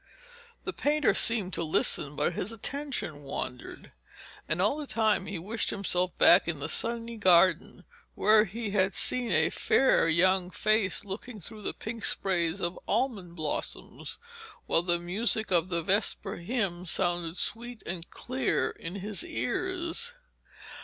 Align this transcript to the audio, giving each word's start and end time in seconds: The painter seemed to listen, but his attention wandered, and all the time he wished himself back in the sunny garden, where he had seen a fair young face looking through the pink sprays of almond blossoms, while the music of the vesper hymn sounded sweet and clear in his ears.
The 0.63 0.73
painter 0.73 1.13
seemed 1.13 1.53
to 1.53 1.63
listen, 1.63 2.15
but 2.15 2.33
his 2.33 2.51
attention 2.51 3.21
wandered, 3.21 3.91
and 4.49 4.59
all 4.59 4.77
the 4.77 4.87
time 4.87 5.27
he 5.27 5.37
wished 5.37 5.69
himself 5.69 6.17
back 6.17 6.47
in 6.47 6.59
the 6.59 6.67
sunny 6.69 7.17
garden, 7.17 7.85
where 8.15 8.45
he 8.45 8.71
had 8.71 8.95
seen 8.95 9.31
a 9.31 9.51
fair 9.51 10.07
young 10.09 10.49
face 10.49 11.05
looking 11.05 11.39
through 11.39 11.61
the 11.61 11.73
pink 11.75 12.03
sprays 12.03 12.59
of 12.61 12.79
almond 12.87 13.35
blossoms, 13.35 14.17
while 14.65 14.81
the 14.81 14.97
music 14.97 15.51
of 15.51 15.69
the 15.69 15.83
vesper 15.83 16.37
hymn 16.37 16.87
sounded 16.87 17.37
sweet 17.37 17.83
and 17.85 18.09
clear 18.09 18.71
in 18.71 18.95
his 18.95 19.23
ears. 19.23 20.15